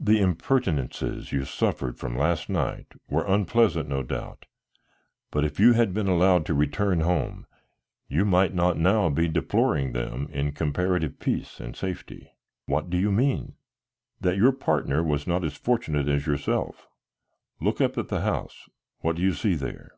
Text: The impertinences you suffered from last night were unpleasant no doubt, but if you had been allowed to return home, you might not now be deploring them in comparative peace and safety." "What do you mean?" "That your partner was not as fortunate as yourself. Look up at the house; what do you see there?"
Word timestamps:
The 0.00 0.20
impertinences 0.20 1.30
you 1.30 1.44
suffered 1.44 1.98
from 2.00 2.18
last 2.18 2.48
night 2.50 2.88
were 3.08 3.24
unpleasant 3.24 3.88
no 3.88 4.02
doubt, 4.02 4.44
but 5.30 5.44
if 5.44 5.60
you 5.60 5.74
had 5.74 5.94
been 5.94 6.08
allowed 6.08 6.44
to 6.46 6.52
return 6.54 7.02
home, 7.02 7.46
you 8.08 8.24
might 8.24 8.52
not 8.52 8.76
now 8.76 9.08
be 9.08 9.28
deploring 9.28 9.92
them 9.92 10.26
in 10.32 10.50
comparative 10.50 11.20
peace 11.20 11.60
and 11.60 11.76
safety." 11.76 12.32
"What 12.66 12.90
do 12.90 12.96
you 12.98 13.12
mean?" 13.12 13.54
"That 14.20 14.36
your 14.36 14.50
partner 14.50 15.00
was 15.00 15.28
not 15.28 15.44
as 15.44 15.54
fortunate 15.56 16.08
as 16.08 16.26
yourself. 16.26 16.88
Look 17.60 17.80
up 17.80 17.96
at 17.96 18.08
the 18.08 18.22
house; 18.22 18.68
what 19.02 19.14
do 19.14 19.22
you 19.22 19.32
see 19.32 19.54
there?" 19.54 19.92